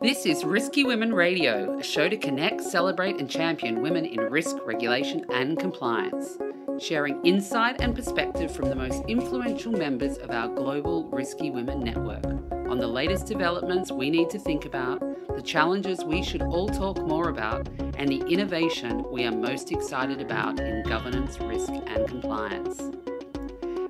This 0.00 0.26
is 0.26 0.44
Risky 0.44 0.84
Women 0.84 1.12
Radio, 1.12 1.76
a 1.76 1.82
show 1.82 2.08
to 2.08 2.16
connect, 2.16 2.62
celebrate, 2.62 3.18
and 3.18 3.28
champion 3.28 3.82
women 3.82 4.06
in 4.06 4.20
risk, 4.20 4.56
regulation, 4.64 5.26
and 5.32 5.58
compliance, 5.58 6.38
sharing 6.78 7.20
insight 7.24 7.80
and 7.80 7.96
perspective 7.96 8.54
from 8.54 8.68
the 8.68 8.76
most 8.76 9.02
influential 9.08 9.72
members 9.72 10.16
of 10.18 10.30
our 10.30 10.54
global 10.54 11.08
Risky 11.10 11.50
Women 11.50 11.80
network 11.80 12.24
on 12.70 12.78
the 12.78 12.86
latest 12.86 13.26
developments 13.26 13.90
we 13.90 14.08
need 14.08 14.30
to 14.30 14.38
think 14.38 14.66
about, 14.66 15.00
the 15.34 15.42
challenges 15.42 16.04
we 16.04 16.22
should 16.22 16.42
all 16.42 16.68
talk 16.68 17.04
more 17.04 17.28
about, 17.28 17.66
and 17.96 18.08
the 18.08 18.24
innovation 18.28 19.04
we 19.10 19.24
are 19.24 19.32
most 19.32 19.72
excited 19.72 20.20
about 20.20 20.60
in 20.60 20.84
governance, 20.84 21.40
risk, 21.40 21.72
and 21.72 22.06
compliance. 22.06 22.80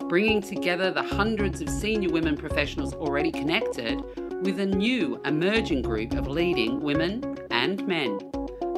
Bringing 0.08 0.40
together 0.40 0.90
the 0.90 1.02
hundreds 1.02 1.60
of 1.60 1.68
senior 1.68 2.08
women 2.08 2.34
professionals 2.34 2.94
already 2.94 3.30
connected 3.30 4.02
with 4.42 4.60
a 4.60 4.66
new 4.66 5.20
emerging 5.24 5.82
group 5.82 6.14
of 6.14 6.28
leading 6.28 6.80
women 6.80 7.36
and 7.50 7.84
men. 7.88 8.20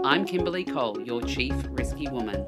I'm 0.02 0.24
Kimberly 0.24 0.64
Cole, 0.64 1.02
your 1.02 1.20
Chief 1.20 1.54
Risky 1.68 2.08
Woman. 2.08 2.46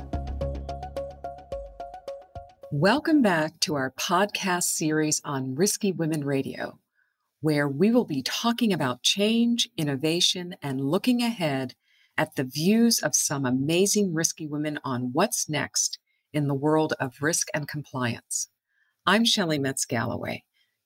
Welcome 2.70 3.20
back 3.20 3.60
to 3.60 3.74
our 3.74 3.90
podcast 3.90 4.62
series 4.62 5.20
on 5.26 5.54
Risky 5.54 5.92
Women 5.92 6.24
Radio, 6.24 6.78
where 7.42 7.68
we 7.68 7.90
will 7.90 8.06
be 8.06 8.22
talking 8.22 8.72
about 8.72 9.02
change, 9.02 9.68
innovation, 9.76 10.56
and 10.62 10.80
looking 10.80 11.22
ahead 11.22 11.74
at 12.16 12.36
the 12.36 12.44
views 12.44 12.98
of 13.00 13.14
some 13.14 13.44
amazing 13.44 14.14
risky 14.14 14.46
women 14.46 14.78
on 14.84 15.10
what's 15.12 15.50
next 15.50 15.98
in 16.32 16.48
the 16.48 16.54
world 16.54 16.94
of 16.98 17.20
risk 17.20 17.48
and 17.52 17.68
compliance. 17.68 18.48
I'm 19.04 19.26
Shelley 19.26 19.58
Metz 19.58 19.84
Galloway. 19.84 20.44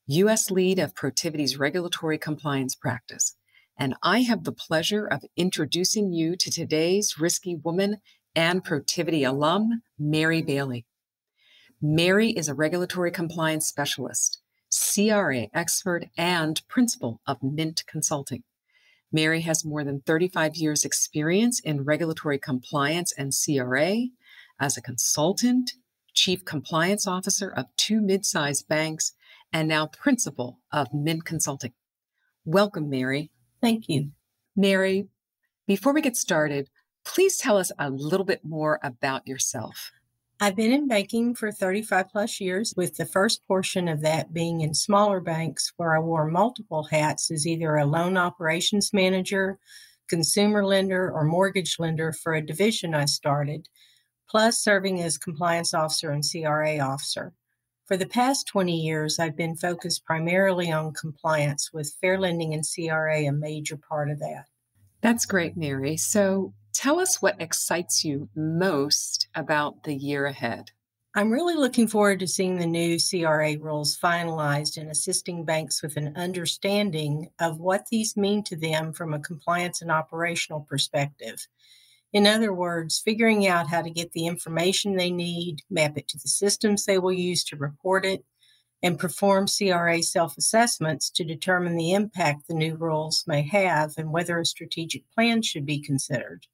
U.S. 0.08 0.52
lead 0.52 0.78
of 0.78 0.94
Protiviti's 0.94 1.58
regulatory 1.58 2.16
compliance 2.16 2.76
practice. 2.76 3.36
And 3.76 3.96
I 4.04 4.20
have 4.20 4.44
the 4.44 4.52
pleasure 4.52 5.04
of 5.04 5.24
introducing 5.36 6.12
you 6.12 6.36
to 6.36 6.50
today's 6.50 7.18
risky 7.18 7.56
woman 7.56 7.96
and 8.34 8.64
Protivity 8.64 9.28
alum, 9.28 9.82
Mary 9.98 10.42
Bailey. 10.42 10.86
Mary 11.82 12.30
is 12.30 12.48
a 12.48 12.54
regulatory 12.54 13.10
compliance 13.10 13.66
specialist, 13.66 14.40
CRA 14.70 15.48
expert, 15.52 16.06
and 16.16 16.62
principal 16.68 17.20
of 17.26 17.42
Mint 17.42 17.82
Consulting. 17.88 18.44
Mary 19.10 19.40
has 19.40 19.64
more 19.64 19.82
than 19.82 20.02
35 20.02 20.54
years 20.54 20.84
experience 20.84 21.58
in 21.58 21.84
regulatory 21.84 22.38
compliance 22.38 23.12
and 23.12 23.32
CRA 23.32 24.04
as 24.60 24.76
a 24.76 24.82
consultant, 24.82 25.72
chief 26.14 26.44
compliance 26.44 27.08
officer 27.08 27.50
of 27.50 27.66
two 27.76 28.00
mid-sized 28.00 28.68
banks, 28.68 29.12
and 29.52 29.68
now 29.68 29.86
principal 29.86 30.60
of 30.72 30.92
Mint 30.92 31.24
Consulting. 31.24 31.72
Welcome, 32.44 32.90
Mary. 32.90 33.30
Thank 33.60 33.88
you. 33.88 34.10
Mary, 34.54 35.08
before 35.66 35.92
we 35.92 36.00
get 36.00 36.16
started, 36.16 36.68
please 37.04 37.36
tell 37.36 37.56
us 37.56 37.72
a 37.78 37.90
little 37.90 38.26
bit 38.26 38.44
more 38.44 38.78
about 38.82 39.26
yourself. 39.26 39.90
I've 40.38 40.54
been 40.56 40.72
in 40.72 40.86
banking 40.86 41.34
for 41.34 41.50
35 41.50 42.10
plus 42.10 42.40
years, 42.40 42.74
with 42.76 42.96
the 42.96 43.06
first 43.06 43.46
portion 43.48 43.88
of 43.88 44.02
that 44.02 44.34
being 44.34 44.60
in 44.60 44.74
smaller 44.74 45.18
banks 45.18 45.72
where 45.78 45.96
I 45.96 45.98
wore 45.98 46.26
multiple 46.26 46.84
hats 46.84 47.30
as 47.30 47.46
either 47.46 47.76
a 47.76 47.86
loan 47.86 48.18
operations 48.18 48.92
manager, 48.92 49.58
consumer 50.08 50.64
lender, 50.64 51.10
or 51.10 51.24
mortgage 51.24 51.78
lender 51.78 52.12
for 52.12 52.34
a 52.34 52.44
division 52.44 52.94
I 52.94 53.06
started, 53.06 53.68
plus 54.28 54.58
serving 54.58 55.00
as 55.00 55.16
compliance 55.16 55.72
officer 55.72 56.10
and 56.10 56.22
CRA 56.22 56.80
officer. 56.80 57.32
For 57.86 57.96
the 57.96 58.06
past 58.06 58.48
20 58.48 58.76
years, 58.76 59.20
I've 59.20 59.36
been 59.36 59.54
focused 59.54 60.04
primarily 60.04 60.72
on 60.72 60.92
compliance, 60.92 61.72
with 61.72 61.94
fair 62.00 62.18
lending 62.18 62.52
and 62.52 62.64
CRA 62.64 63.28
a 63.28 63.30
major 63.30 63.76
part 63.76 64.10
of 64.10 64.18
that. 64.18 64.46
That's 65.02 65.24
great, 65.24 65.56
Mary. 65.56 65.96
So 65.96 66.52
tell 66.72 66.98
us 66.98 67.22
what 67.22 67.40
excites 67.40 68.04
you 68.04 68.28
most 68.34 69.28
about 69.36 69.84
the 69.84 69.94
year 69.94 70.26
ahead. 70.26 70.72
I'm 71.14 71.30
really 71.30 71.54
looking 71.54 71.86
forward 71.86 72.18
to 72.20 72.26
seeing 72.26 72.56
the 72.56 72.66
new 72.66 72.98
CRA 72.98 73.56
rules 73.56 73.96
finalized 73.96 74.76
and 74.76 74.90
assisting 74.90 75.44
banks 75.44 75.80
with 75.80 75.96
an 75.96 76.12
understanding 76.16 77.30
of 77.38 77.60
what 77.60 77.86
these 77.86 78.16
mean 78.16 78.42
to 78.44 78.56
them 78.56 78.92
from 78.92 79.14
a 79.14 79.20
compliance 79.20 79.80
and 79.80 79.92
operational 79.92 80.60
perspective. 80.60 81.46
In 82.16 82.26
other 82.26 82.50
words, 82.50 82.98
figuring 82.98 83.46
out 83.46 83.68
how 83.68 83.82
to 83.82 83.90
get 83.90 84.12
the 84.12 84.26
information 84.26 84.96
they 84.96 85.10
need, 85.10 85.58
map 85.68 85.98
it 85.98 86.08
to 86.08 86.16
the 86.16 86.28
systems 86.28 86.86
they 86.86 86.98
will 86.98 87.12
use 87.12 87.44
to 87.44 87.56
report 87.56 88.06
it, 88.06 88.24
and 88.82 88.98
perform 88.98 89.46
CRA 89.46 90.02
self 90.02 90.38
assessments 90.38 91.10
to 91.10 91.24
determine 91.24 91.76
the 91.76 91.92
impact 91.92 92.48
the 92.48 92.54
new 92.54 92.74
rules 92.74 93.24
may 93.26 93.42
have 93.42 93.92
and 93.98 94.12
whether 94.12 94.38
a 94.38 94.46
strategic 94.46 95.02
plan 95.10 95.42
should 95.42 95.66
be 95.66 95.78
considered. 95.78 96.46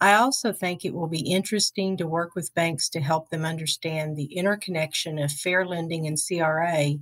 I 0.00 0.14
also 0.14 0.50
think 0.50 0.82
it 0.82 0.94
will 0.94 1.08
be 1.08 1.30
interesting 1.30 1.98
to 1.98 2.06
work 2.06 2.34
with 2.34 2.54
banks 2.54 2.88
to 2.88 3.00
help 3.00 3.28
them 3.28 3.44
understand 3.44 4.16
the 4.16 4.34
interconnection 4.34 5.18
of 5.18 5.30
fair 5.30 5.66
lending 5.66 6.06
and 6.06 6.16
CRA 6.18 6.94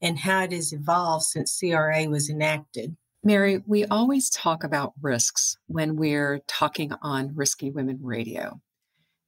and 0.00 0.18
how 0.20 0.44
it 0.44 0.52
has 0.52 0.72
evolved 0.72 1.26
since 1.26 1.60
CRA 1.60 2.08
was 2.08 2.30
enacted. 2.30 2.96
Mary, 3.24 3.60
we 3.66 3.84
always 3.86 4.30
talk 4.30 4.62
about 4.62 4.92
risks 5.02 5.56
when 5.66 5.96
we're 5.96 6.38
talking 6.46 6.92
on 7.02 7.34
Risky 7.34 7.70
Women 7.70 7.98
Radio. 8.00 8.60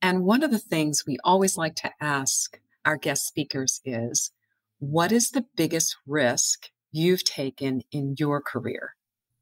And 0.00 0.24
one 0.24 0.44
of 0.44 0.52
the 0.52 0.60
things 0.60 1.04
we 1.04 1.18
always 1.24 1.56
like 1.56 1.74
to 1.76 1.90
ask 2.00 2.58
our 2.84 2.96
guest 2.96 3.26
speakers 3.26 3.80
is 3.84 4.30
what 4.78 5.10
is 5.10 5.30
the 5.30 5.44
biggest 5.56 5.96
risk 6.06 6.70
you've 6.92 7.24
taken 7.24 7.82
in 7.90 8.14
your 8.16 8.40
career? 8.40 8.94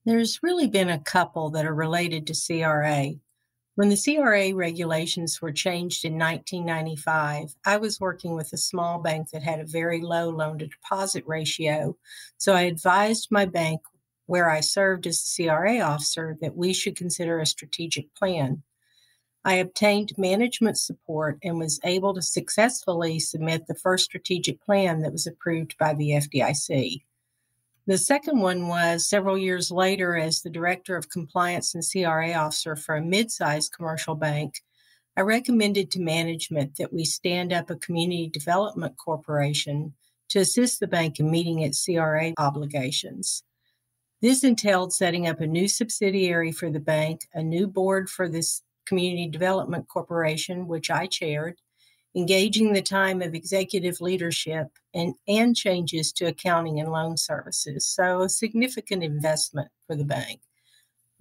There's 0.06 0.42
really 0.42 0.66
been 0.66 0.88
a 0.88 0.98
couple 0.98 1.50
that 1.50 1.66
are 1.66 1.75
related 1.75 2.26
to 2.26 2.34
CRA. 2.34 3.10
When 3.75 3.91
the 3.91 3.97
CRA 4.03 4.54
regulations 4.54 5.42
were 5.42 5.53
changed 5.53 6.06
in 6.06 6.15
1995, 6.15 7.54
I 7.66 7.76
was 7.76 8.00
working 8.00 8.34
with 8.34 8.53
a 8.54 8.56
small 8.56 8.98
bank 8.98 9.30
that 9.30 9.42
had 9.42 9.60
a 9.60 9.66
very 9.66 10.00
low 10.00 10.30
loan 10.30 10.59
to 10.59 10.66
deposit 10.66 11.22
ratio. 11.26 11.97
So 12.38 12.54
I 12.54 12.62
advised 12.62 13.28
my 13.30 13.44
bank 13.44 13.82
where 14.28 14.50
I 14.50 14.61
served 14.61 15.06
as 15.06 15.25
the 15.25 15.47
CRA 15.47 15.81
officer, 15.81 16.37
that 16.43 16.55
we 16.55 16.75
should 16.75 16.97
consider 16.97 17.41
a 17.41 17.47
strategic 17.47 18.15
plan. 18.15 18.62
I 19.43 19.55
obtained 19.55 20.12
management 20.19 20.78
support 20.78 21.39
and 21.43 21.59
was 21.59 21.81
able 21.83 22.12
to 22.12 22.21
successfully 22.21 23.21
submit 23.21 23.66
the 23.66 23.75
first 23.75 24.05
strategic 24.05 24.61
plan 24.61 25.00
that 25.00 25.12
was 25.12 25.27
approved 25.27 25.78
by 25.78 25.94
the 25.94 26.11
FDIC. 26.11 27.03
The 27.87 27.97
second 27.97 28.41
one 28.41 28.69
was 28.69 29.09
several 29.09 29.39
years 29.39 29.71
later, 29.71 30.15
as 30.15 30.43
the 30.43 30.50
Director 30.50 30.95
of 30.95 31.09
Compliance 31.09 31.75
and 31.75 31.83
CRA 31.83 32.34
Officer 32.34 32.77
for 32.77 32.97
a 32.97 33.03
mid 33.03 33.31
sized 33.31 33.72
commercial 33.72 34.15
bank, 34.15 34.60
I 35.16 35.22
recommended 35.22 35.91
to 35.93 36.00
management 36.00 36.77
that 36.77 36.93
we 36.93 37.06
stand 37.06 37.50
up 37.50 37.71
a 37.71 37.77
community 37.77 38.28
development 38.28 38.99
corporation 39.03 39.95
to 40.28 40.41
assist 40.41 40.81
the 40.81 40.87
bank 40.87 41.19
in 41.19 41.31
meeting 41.31 41.60
its 41.60 41.83
CRA 41.83 42.34
obligations. 42.37 43.43
This 44.20 44.42
entailed 44.42 44.92
setting 44.92 45.28
up 45.28 45.40
a 45.40 45.46
new 45.46 45.68
subsidiary 45.68 46.50
for 46.50 46.70
the 46.70 46.80
bank, 46.80 47.28
a 47.34 47.42
new 47.42 47.68
board 47.68 48.10
for 48.10 48.28
this 48.28 48.62
Community 48.84 49.28
Development 49.28 49.86
Corporation, 49.86 50.66
which 50.66 50.90
I 50.90 51.06
chaired, 51.06 51.60
engaging 52.16 52.72
the 52.72 52.82
time 52.82 53.22
of 53.22 53.34
executive 53.34 54.00
leadership 54.00 54.68
and, 54.92 55.14
and 55.28 55.54
changes 55.54 56.10
to 56.14 56.24
accounting 56.24 56.80
and 56.80 56.90
loan 56.90 57.16
services. 57.16 57.86
So, 57.86 58.22
a 58.22 58.28
significant 58.28 59.04
investment 59.04 59.68
for 59.86 59.94
the 59.94 60.04
bank. 60.04 60.40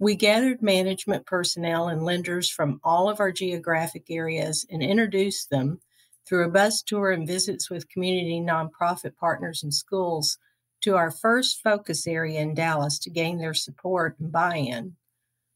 We 0.00 0.16
gathered 0.16 0.62
management 0.62 1.24
personnel 1.26 1.88
and 1.88 2.04
lenders 2.04 2.50
from 2.50 2.80
all 2.82 3.08
of 3.08 3.20
our 3.20 3.30
geographic 3.30 4.06
areas 4.10 4.66
and 4.70 4.82
introduced 4.82 5.50
them 5.50 5.80
through 6.26 6.46
a 6.46 6.50
bus 6.50 6.82
tour 6.82 7.12
and 7.12 7.28
visits 7.28 7.70
with 7.70 7.88
community 7.88 8.40
nonprofit 8.40 9.16
partners 9.16 9.62
and 9.62 9.72
schools 9.72 10.38
to 10.82 10.96
our 10.96 11.10
first 11.10 11.60
focus 11.62 12.06
area 12.06 12.40
in 12.40 12.54
Dallas 12.54 12.98
to 13.00 13.10
gain 13.10 13.38
their 13.38 13.54
support 13.54 14.16
and 14.18 14.30
buy 14.30 14.56
in. 14.56 14.96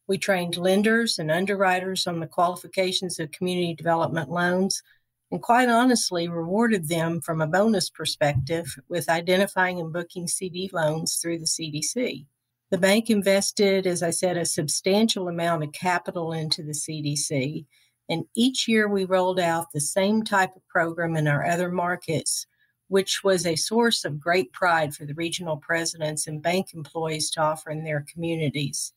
We 0.08 0.18
trained 0.18 0.56
lenders 0.56 1.18
and 1.18 1.30
underwriters 1.30 2.06
on 2.06 2.20
the 2.20 2.26
qualifications 2.26 3.18
of 3.18 3.30
community 3.30 3.74
development 3.74 4.30
loans 4.30 4.82
and 5.30 5.40
quite 5.40 5.68
honestly 5.68 6.28
rewarded 6.28 6.88
them 6.88 7.20
from 7.20 7.40
a 7.40 7.46
bonus 7.46 7.88
perspective 7.88 8.66
with 8.88 9.08
identifying 9.08 9.80
and 9.80 9.92
booking 9.92 10.28
CD 10.28 10.68
loans 10.72 11.16
through 11.16 11.38
the 11.38 11.46
CDC. 11.46 12.26
The 12.70 12.78
bank 12.78 13.10
invested, 13.10 13.86
as 13.86 14.02
I 14.02 14.10
said, 14.10 14.36
a 14.36 14.44
substantial 14.44 15.28
amount 15.28 15.62
of 15.62 15.72
capital 15.72 16.32
into 16.32 16.62
the 16.62 16.72
CDC. 16.72 17.64
And 18.08 18.24
each 18.34 18.68
year 18.68 18.88
we 18.88 19.04
rolled 19.04 19.40
out 19.40 19.72
the 19.72 19.80
same 19.80 20.22
type 20.22 20.54
of 20.56 20.66
program 20.68 21.16
in 21.16 21.28
our 21.28 21.46
other 21.46 21.70
markets 21.70 22.46
which 22.92 23.24
was 23.24 23.46
a 23.46 23.56
source 23.56 24.04
of 24.04 24.20
great 24.20 24.52
pride 24.52 24.94
for 24.94 25.06
the 25.06 25.14
regional 25.14 25.56
presidents 25.56 26.26
and 26.26 26.42
bank 26.42 26.74
employees 26.74 27.30
to 27.30 27.40
offer 27.40 27.70
in 27.70 27.82
their 27.84 28.04
communities. 28.12 28.92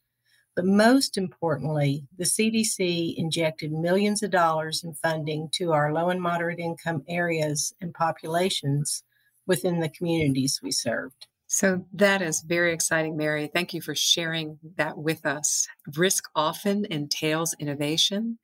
But 0.54 0.66
most 0.66 1.18
importantly, 1.18 2.06
the 2.18 2.26
CDC 2.26 3.16
injected 3.16 3.72
millions 3.72 4.22
of 4.22 4.32
dollars 4.32 4.84
in 4.84 4.96
funding 4.96 5.48
to 5.54 5.72
our 5.72 5.94
low 5.94 6.10
and 6.10 6.22
moderate 6.22 6.60
income 6.60 7.04
areas 7.08 7.74
and 7.80 7.94
populations 7.94 9.02
within 9.48 9.80
the 9.80 9.88
communities 9.88 10.60
we 10.62 10.74
served. 10.74 11.28
So 11.48 11.86
that 11.94 12.22
is 12.22 12.42
very 12.42 12.74
exciting, 12.74 13.16
Mary. 13.16 13.48
Thank 13.48 13.74
you 13.74 13.80
for 13.80 13.96
sharing 13.96 14.60
that 14.76 14.98
with 14.98 15.26
us. 15.26 15.70
Risk 15.96 16.26
often 16.36 16.84
entails 16.92 17.56
innovation. 17.62 18.40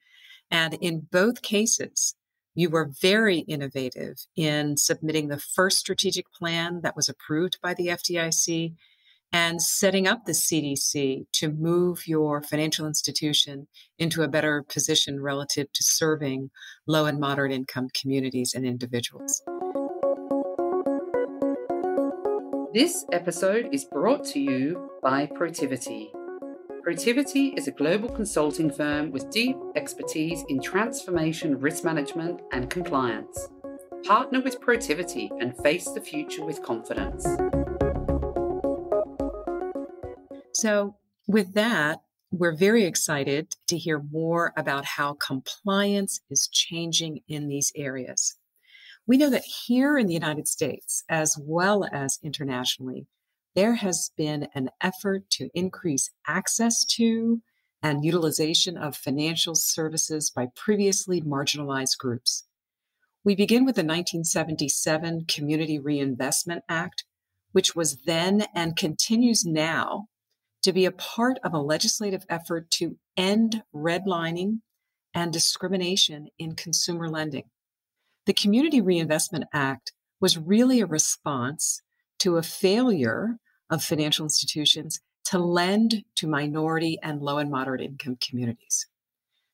And 0.50 0.76
in 0.76 1.08
both 1.12 1.42
cases, 1.42 2.16
you 2.54 2.70
were 2.70 2.92
very 3.02 3.40
innovative 3.40 4.26
in 4.36 4.78
submitting 4.78 5.28
the 5.28 5.40
first 5.40 5.78
strategic 5.78 6.32
plan 6.32 6.82
that 6.84 6.96
was 6.96 7.08
approved 7.08 7.60
by 7.62 7.74
the 7.74 7.88
FDIC 7.88 8.74
and 9.34 9.62
setting 9.62 10.08
up 10.08 10.26
the 10.26 10.34
CDC 10.34 11.26
to 11.32 11.50
move 11.50 12.06
your 12.06 12.42
financial 12.42 12.86
institution 12.86 13.68
into 13.98 14.24
a 14.24 14.28
better 14.28 14.64
position 14.68 15.22
relative 15.22 15.72
to 15.72 15.84
serving 15.84 16.52
low 16.86 17.06
and 17.06 17.20
moderate 17.20 17.54
income 17.54 17.88
communities 17.94 18.54
and 18.54 18.66
individuals. 18.66 19.42
This 22.74 23.06
episode 23.12 23.70
is 23.72 23.86
brought 23.86 24.26
to 24.28 24.40
you 24.40 24.90
by 25.02 25.28
Protiviti. 25.28 26.21
Protiviti 26.86 27.56
is 27.56 27.68
a 27.68 27.72
global 27.72 28.10
consulting 28.10 28.72
firm 28.72 29.12
with 29.12 29.30
deep 29.30 29.56
expertise 29.76 30.44
in 30.50 30.60
transformation 30.60 31.60
risk 31.60 31.84
management 31.84 32.42
and 32.52 32.72
compliance. 32.72 33.50
Partner 34.04 34.42
with 34.42 34.60
Protiviti 34.60 35.30
and 35.40 35.56
face 35.62 35.92
the 35.92 36.02
future 36.02 36.44
with 36.44 36.64
confidence. 36.64 37.24
So, 40.54 40.96
with 41.28 41.54
that, 41.54 42.02
we're 42.32 42.56
very 42.56 42.86
excited 42.86 43.56
to 43.68 43.78
hear 43.78 44.02
more 44.12 44.52
about 44.58 44.86
how 44.86 45.14
compliance 45.14 46.20
is 46.32 46.50
changing 46.52 47.20
in 47.28 47.48
these 47.48 47.72
areas. 47.76 48.38
We 49.06 49.18
know 49.18 49.30
that 49.30 49.44
here 49.44 50.00
in 50.00 50.08
the 50.08 50.16
United 50.16 50.48
States, 50.48 51.04
as 51.08 51.36
well 51.40 51.88
as 51.92 52.18
internationally, 52.24 53.06
there 53.56 53.76
has 53.76 54.12
been 54.16 54.48
an 54.56 54.70
effort 54.82 55.30
to 55.32 55.50
increase 55.54 56.10
access 56.28 56.86
to 56.86 57.42
and 57.84 58.06
utilization 58.06 58.78
of 58.78 58.96
financial 58.96 59.56
services 59.56 60.30
by 60.30 60.48
previously 60.56 61.22
marginalized 61.22 61.98
groups. 61.98 62.46
We 63.24 63.36
begin 63.36 63.66
with 63.66 63.76
the 63.76 63.82
1977 63.82 65.26
Community 65.28 65.80
Reinvestment 65.80 66.64
Act, 66.70 67.06
which 67.52 67.76
was 67.76 68.04
then 68.04 68.46
and 68.56 68.76
continues 68.76 69.46
now 69.46 70.08
to 70.64 70.72
be 70.72 70.86
a 70.86 70.92
part 70.92 71.40
of 71.44 71.54
a 71.54 71.60
legislative 71.60 72.24
effort 72.30 72.70
to 72.72 72.98
end 73.18 73.64
redlining 73.76 74.60
and 75.14 75.34
discrimination 75.34 76.28
in 76.40 76.56
consumer 76.56 77.10
lending. 77.10 77.46
The 78.26 78.34
Community 78.34 78.80
Reinvestment 78.80 79.46
Act 79.52 79.92
was 80.20 80.38
really 80.38 80.80
a 80.80 80.86
response 80.86 81.82
to 82.22 82.38
a 82.38 82.44
failure 82.44 83.38
of 83.70 83.84
financial 83.84 84.26
institutions 84.26 85.00
to 85.26 85.38
lend 85.38 86.04
to 86.16 86.28
minority 86.28 86.98
and 87.02 87.22
low 87.22 87.38
and 87.38 87.52
moderate 87.52 87.82
income 87.82 88.18
communities. 88.20 88.88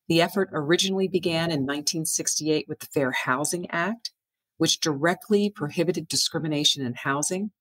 The 0.07 0.21
effort 0.21 0.49
originally 0.53 1.07
began 1.07 1.51
in 1.51 1.61
1968 1.61 2.65
with 2.67 2.79
the 2.79 2.87
Fair 2.87 3.11
Housing 3.11 3.69
Act, 3.69 4.11
which 4.57 4.79
directly 4.79 5.49
prohibited 5.49 6.07
discrimination 6.07 6.85
in 6.85 6.93
housing. 6.93 7.51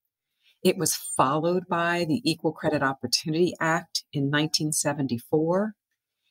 It 0.63 0.79
was 0.79 0.95
followed 0.95 1.65
by 1.69 2.05
the 2.09 2.23
Equal 2.25 2.53
Credit 2.53 2.83
Opportunity 2.83 3.55
Act 3.61 4.05
in 4.13 4.25
1974, 4.25 5.75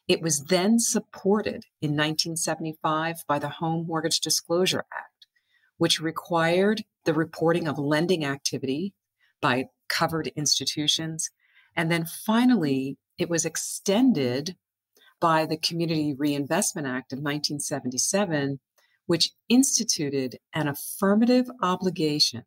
it 0.08 0.22
was 0.22 0.46
then 0.46 0.80
supported 0.80 1.66
in 1.82 1.92
1975 1.92 3.24
by 3.28 3.40
the 3.40 3.50
Home 3.50 3.88
Mortgage 3.88 4.20
Disclosure 4.20 4.86
Act, 4.94 5.15
which 5.78 6.02
required 6.02 6.84
the 7.04 7.14
reporting 7.14 7.68
of 7.68 7.78
lending 7.78 8.26
activity 8.26 8.94
by 9.42 9.66
covered 9.90 10.28
institutions. 10.36 11.30
And 11.76 11.92
then 11.92 12.06
finally, 12.06 12.98
it 13.18 13.30
was 13.30 13.46
extended 13.46 14.56
by 15.20 15.46
the 15.46 15.58
Community 15.58 16.14
Reinvestment 16.18 16.88
Act 16.88 17.14
of 17.14 17.20
1977, 17.20 18.60
which 19.06 19.32
instituted 19.50 20.40
an 20.54 20.68
affirmative 20.68 21.48
obligation 21.62 22.44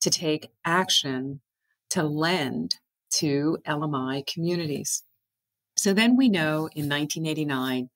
to 0.00 0.10
take 0.10 0.50
action 0.64 1.40
to 1.90 2.02
lend 2.02 2.76
to 3.10 3.58
LMI 3.66 4.26
communities. 4.26 5.02
So 5.76 5.92
then 5.92 6.16
we 6.16 6.28
know 6.28 6.68
in 6.74 6.88
1989, 6.88 7.90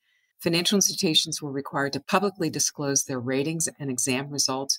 financial 0.44 0.76
institutions 0.76 1.40
were 1.40 1.50
required 1.50 1.94
to 1.94 2.00
publicly 2.00 2.50
disclose 2.50 3.04
their 3.04 3.18
ratings 3.18 3.66
and 3.80 3.88
exam 3.88 4.28
results, 4.28 4.78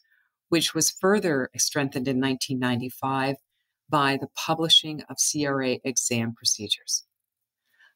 which 0.50 0.75
was 0.75 0.91
further 0.91 1.50
strengthened 1.57 2.07
in 2.07 2.21
1995 2.21 3.38
by 3.89 4.15
the 4.15 4.27
publishing 4.35 5.01
of 5.09 5.17
CRA 5.17 5.77
exam 5.83 6.35
procedures. 6.35 7.03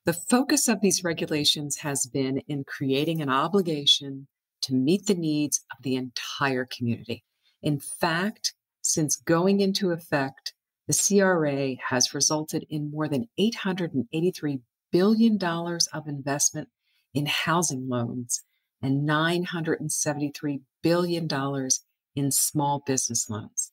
The 0.05 0.13
focus 0.13 0.67
of 0.67 0.81
these 0.81 1.03
regulations 1.03 1.77
has 1.77 2.07
been 2.07 2.39
in 2.47 2.63
creating 2.63 3.21
an 3.21 3.29
obligation 3.29 4.27
to 4.63 4.73
meet 4.73 5.05
the 5.05 5.13
needs 5.13 5.61
of 5.71 5.83
the 5.83 5.95
entire 5.95 6.65
community. 6.65 7.23
In 7.61 7.79
fact, 7.79 8.55
since 8.81 9.15
going 9.15 9.59
into 9.59 9.91
effect, 9.91 10.55
the 10.87 10.93
CRA 10.95 11.75
has 11.89 12.15
resulted 12.15 12.65
in 12.67 12.89
more 12.89 13.07
than 13.07 13.29
883 13.37 14.59
billion 14.91 15.37
dollars 15.37 15.87
of 15.93 16.07
investment 16.07 16.69
in 17.13 17.25
housing 17.25 17.87
loans 17.89 18.43
and 18.81 19.07
$973 19.07 20.61
billion 20.81 21.27
in 22.15 22.31
small 22.31 22.83
business 22.85 23.29
loans. 23.29 23.71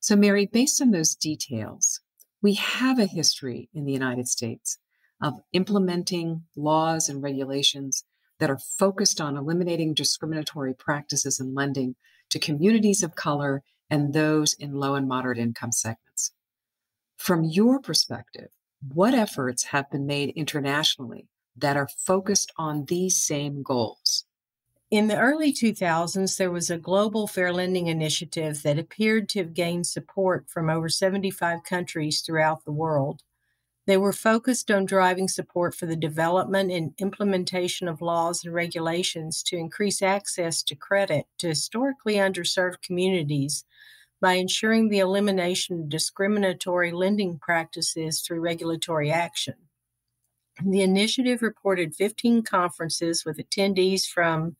So, 0.00 0.16
Mary, 0.16 0.46
based 0.46 0.80
on 0.80 0.90
those 0.90 1.14
details, 1.14 2.00
we 2.42 2.54
have 2.54 2.98
a 2.98 3.06
history 3.06 3.68
in 3.74 3.84
the 3.84 3.92
United 3.92 4.28
States 4.28 4.78
of 5.22 5.40
implementing 5.52 6.44
laws 6.56 7.08
and 7.08 7.22
regulations 7.22 8.04
that 8.38 8.50
are 8.50 8.58
focused 8.58 9.20
on 9.20 9.36
eliminating 9.36 9.92
discriminatory 9.92 10.74
practices 10.74 11.38
in 11.38 11.54
lending 11.54 11.96
to 12.30 12.38
communities 12.38 13.02
of 13.02 13.14
color 13.14 13.62
and 13.90 14.14
those 14.14 14.54
in 14.54 14.72
low 14.72 14.94
and 14.94 15.06
moderate 15.06 15.38
income 15.38 15.72
segments. 15.72 16.32
From 17.18 17.44
your 17.44 17.80
perspective, 17.80 18.48
what 18.80 19.12
efforts 19.12 19.64
have 19.64 19.90
been 19.90 20.06
made 20.06 20.30
internationally 20.30 21.28
that 21.60 21.76
are 21.76 21.88
focused 21.88 22.52
on 22.56 22.86
these 22.86 23.16
same 23.16 23.62
goals? 23.62 24.24
In 24.90 25.06
the 25.06 25.18
early 25.18 25.52
2000s, 25.52 26.36
there 26.36 26.50
was 26.50 26.68
a 26.68 26.76
global 26.76 27.28
fair 27.28 27.52
lending 27.52 27.86
initiative 27.86 28.62
that 28.64 28.78
appeared 28.78 29.28
to 29.28 29.38
have 29.38 29.54
gained 29.54 29.86
support 29.86 30.48
from 30.48 30.68
over 30.68 30.88
75 30.88 31.62
countries 31.62 32.20
throughout 32.20 32.64
the 32.64 32.72
world. 32.72 33.22
They 33.86 33.96
were 33.96 34.12
focused 34.12 34.70
on 34.70 34.86
driving 34.86 35.28
support 35.28 35.74
for 35.74 35.86
the 35.86 35.96
development 35.96 36.72
and 36.72 36.94
implementation 36.98 37.88
of 37.88 38.02
laws 38.02 38.44
and 38.44 38.52
regulations 38.52 39.42
to 39.44 39.56
increase 39.56 40.02
access 40.02 40.62
to 40.64 40.74
credit 40.74 41.26
to 41.38 41.48
historically 41.48 42.14
underserved 42.14 42.82
communities 42.82 43.64
by 44.20 44.34
ensuring 44.34 44.88
the 44.88 44.98
elimination 44.98 45.80
of 45.80 45.88
discriminatory 45.88 46.92
lending 46.92 47.38
practices 47.38 48.20
through 48.20 48.40
regulatory 48.40 49.10
action. 49.10 49.54
The 50.62 50.82
initiative 50.82 51.42
reported 51.42 51.94
15 51.94 52.42
conferences 52.42 53.24
with 53.24 53.38
attendees 53.38 54.06
from 54.06 54.56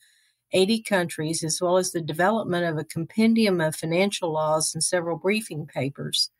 80 0.53 0.83
countries, 0.83 1.45
as 1.45 1.61
well 1.61 1.77
as 1.77 1.93
the 1.93 2.01
development 2.01 2.65
of 2.65 2.79
a 2.79 2.85
compendium 2.85 3.61
of 3.61 3.77
financial 3.77 4.33
laws 4.33 4.75
and 4.75 4.83
several 4.83 5.17
briefing 5.17 5.67
papers. 5.67 6.31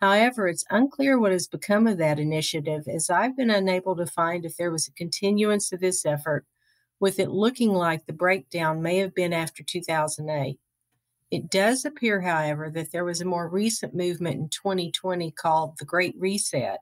However, 0.00 0.46
it's 0.46 0.64
unclear 0.70 1.18
what 1.18 1.32
has 1.32 1.46
become 1.46 1.86
of 1.86 1.98
that 1.98 2.18
initiative, 2.18 2.86
as 2.86 3.08
I've 3.08 3.36
been 3.36 3.50
unable 3.50 3.96
to 3.96 4.06
find 4.06 4.44
if 4.44 4.56
there 4.56 4.70
was 4.70 4.86
a 4.86 4.92
continuance 4.92 5.72
of 5.72 5.80
this 5.80 6.04
effort, 6.04 6.44
with 7.00 7.18
it 7.18 7.30
looking 7.30 7.70
like 7.70 8.06
the 8.06 8.12
breakdown 8.12 8.82
may 8.82 8.98
have 8.98 9.14
been 9.14 9.32
after 9.32 9.62
2008. 9.62 10.58
It 11.30 11.50
does 11.50 11.84
appear, 11.84 12.20
however, 12.20 12.70
that 12.70 12.92
there 12.92 13.04
was 13.04 13.20
a 13.20 13.26
more 13.26 13.48
recent 13.48 13.94
movement 13.94 14.36
in 14.36 14.48
2020 14.48 15.30
called 15.32 15.78
the 15.78 15.84
Great 15.84 16.14
Reset, 16.18 16.78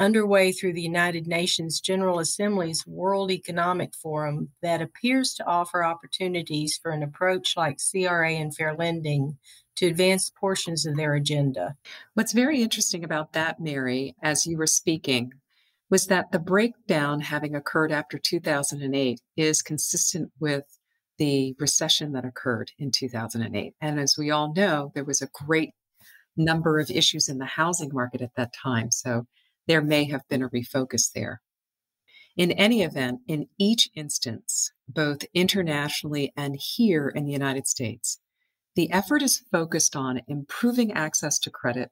underway 0.00 0.50
through 0.50 0.72
the 0.72 0.82
United 0.82 1.26
Nations 1.26 1.78
General 1.78 2.18
Assembly's 2.18 2.84
World 2.86 3.30
Economic 3.30 3.94
Forum, 3.94 4.48
that 4.62 4.80
appears 4.80 5.34
to 5.34 5.46
offer 5.46 5.84
opportunities 5.84 6.80
for 6.82 6.90
an 6.90 7.02
approach 7.02 7.54
like 7.56 7.78
CRA 7.78 8.32
and 8.32 8.56
fair 8.56 8.74
lending 8.74 9.36
to 9.76 9.86
advance 9.86 10.30
portions 10.30 10.86
of 10.86 10.96
their 10.96 11.14
agenda. 11.14 11.76
What's 12.14 12.32
very 12.32 12.62
interesting 12.62 13.04
about 13.04 13.34
that, 13.34 13.60
Mary, 13.60 14.16
as 14.22 14.46
you 14.46 14.56
were 14.56 14.66
speaking, 14.66 15.32
was 15.90 16.06
that 16.06 16.32
the 16.32 16.38
breakdown 16.38 17.20
having 17.20 17.54
occurred 17.54 17.92
after 17.92 18.18
2008 18.18 19.20
is 19.36 19.60
consistent 19.62 20.30
with 20.40 20.64
the 21.18 21.54
recession 21.58 22.12
that 22.12 22.24
occurred 22.24 22.70
in 22.78 22.90
2008. 22.90 23.74
And 23.80 24.00
as 24.00 24.16
we 24.16 24.30
all 24.30 24.54
know, 24.54 24.92
there 24.94 25.04
was 25.04 25.20
a 25.20 25.28
great 25.34 25.72
number 26.36 26.78
of 26.78 26.90
issues 26.90 27.28
in 27.28 27.38
the 27.38 27.44
housing 27.44 27.90
market 27.92 28.22
at 28.22 28.34
that 28.36 28.54
time. 28.54 28.90
So 28.90 29.26
there 29.70 29.80
may 29.80 30.02
have 30.06 30.26
been 30.28 30.42
a 30.42 30.48
refocus 30.48 31.12
there. 31.14 31.40
In 32.36 32.50
any 32.50 32.82
event, 32.82 33.20
in 33.28 33.46
each 33.56 33.88
instance, 33.94 34.72
both 34.88 35.20
internationally 35.32 36.32
and 36.36 36.56
here 36.60 37.06
in 37.06 37.24
the 37.24 37.30
United 37.30 37.68
States, 37.68 38.18
The 38.74 38.90
effort 38.90 39.22
is 39.22 39.44
focused 39.52 39.94
on 39.94 40.22
improving 40.26 40.92
access 40.92 41.38
to 41.40 41.50
credit 41.50 41.90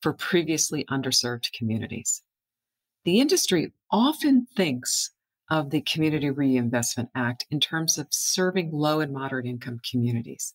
for 0.00 0.12
previously 0.12 0.84
underserved 0.90 1.52
communities. 1.52 2.22
The 3.04 3.20
industry 3.20 3.72
often 3.90 4.46
thinks 4.56 5.12
of 5.48 5.70
the 5.70 5.82
Community 5.82 6.30
Reinvestment 6.30 7.10
Act 7.14 7.46
in 7.52 7.60
terms 7.60 7.98
of 7.98 8.08
serving 8.10 8.72
low 8.72 8.98
and 8.98 9.12
moderate 9.12 9.46
income 9.46 9.78
communities. 9.88 10.54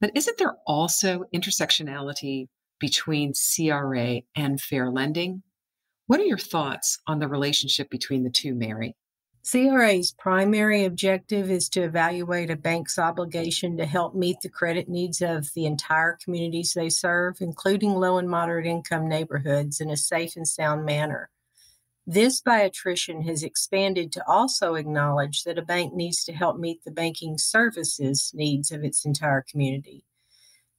But 0.00 0.10
isn't 0.16 0.38
there 0.38 0.56
also 0.66 1.26
intersectionality 1.32 2.48
between 2.80 3.34
CRA 3.34 4.22
and 4.34 4.60
fair 4.60 4.90
lending? 4.90 5.44
What 6.06 6.20
are 6.20 6.24
your 6.24 6.38
thoughts 6.38 6.98
on 7.06 7.20
the 7.20 7.28
relationship 7.28 7.88
between 7.88 8.24
the 8.24 8.30
two, 8.30 8.54
Mary? 8.54 8.96
CRA's 9.48 10.14
primary 10.18 10.84
objective 10.84 11.50
is 11.50 11.68
to 11.70 11.82
evaluate 11.82 12.50
a 12.50 12.56
bank's 12.56 12.98
obligation 12.98 13.76
to 13.76 13.86
help 13.86 14.14
meet 14.14 14.40
the 14.40 14.48
credit 14.48 14.88
needs 14.88 15.20
of 15.20 15.52
the 15.54 15.66
entire 15.66 16.16
communities 16.22 16.74
they 16.74 16.88
serve, 16.88 17.36
including 17.40 17.90
low 17.90 18.18
and 18.18 18.28
moderate 18.28 18.66
income 18.66 19.08
neighborhoods, 19.08 19.80
in 19.80 19.90
a 19.90 19.96
safe 19.96 20.36
and 20.36 20.46
sound 20.46 20.84
manner. 20.84 21.30
This 22.06 22.40
by 22.40 22.60
attrition 22.60 23.22
has 23.22 23.42
expanded 23.42 24.12
to 24.12 24.28
also 24.28 24.74
acknowledge 24.74 25.44
that 25.44 25.58
a 25.58 25.62
bank 25.62 25.94
needs 25.94 26.24
to 26.24 26.32
help 26.32 26.56
meet 26.58 26.84
the 26.84 26.90
banking 26.90 27.38
services 27.38 28.32
needs 28.34 28.72
of 28.72 28.84
its 28.84 29.04
entire 29.04 29.44
community. 29.48 30.04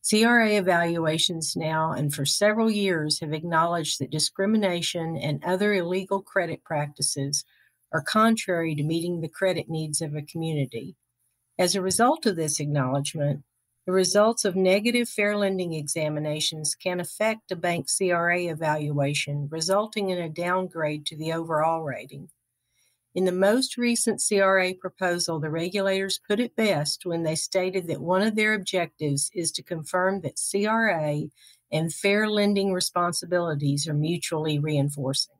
CRA 0.07 0.49
evaluations 0.57 1.55
now 1.55 1.93
and 1.93 2.13
for 2.13 2.25
several 2.25 2.69
years 2.69 3.21
have 3.21 3.31
acknowledged 3.31 3.99
that 3.99 4.11
discrimination 4.11 5.15
and 5.15 5.43
other 5.45 5.73
illegal 5.73 6.21
credit 6.21 6.61
practices 6.65 7.45
are 7.93 8.01
contrary 8.01 8.75
to 8.75 8.83
meeting 8.83 9.21
the 9.21 9.29
credit 9.29 9.69
needs 9.69 10.01
of 10.01 10.13
a 10.13 10.21
community. 10.21 10.97
As 11.57 11.73
a 11.73 11.81
result 11.81 12.25
of 12.25 12.35
this 12.35 12.59
acknowledgement, 12.59 13.43
the 13.85 13.93
results 13.93 14.43
of 14.43 14.55
negative 14.55 15.07
fair 15.07 15.37
lending 15.37 15.73
examinations 15.73 16.75
can 16.75 16.99
affect 16.99 17.51
a 17.51 17.55
bank 17.55 17.87
CRA 17.89 18.41
evaluation, 18.41 19.47
resulting 19.51 20.09
in 20.09 20.17
a 20.17 20.29
downgrade 20.29 21.05
to 21.05 21.17
the 21.17 21.31
overall 21.31 21.81
rating. 21.81 22.29
In 23.15 23.25
the 23.25 23.31
most 23.31 23.77
recent 23.77 24.23
CRA 24.27 24.73
proposal, 24.73 25.39
the 25.39 25.51
regulators 25.51 26.19
put 26.27 26.39
it 26.39 26.55
best 26.55 27.05
when 27.05 27.21
they 27.21 27.35
stated 27.35 27.87
that 27.87 28.01
one 28.01 28.23
of 28.23 28.35
their 28.35 28.55
objectives 28.55 29.29
is 29.35 29.51
to 29.51 29.61
confirm 29.63 30.21
that 30.21 30.41
CRA 30.51 31.29
and 31.71 31.93
fair 31.93 32.27
lending 32.27 32.73
responsibilities 32.73 33.87
are 33.87 33.93
mutually 33.93 34.57
reinforcing. 34.57 35.35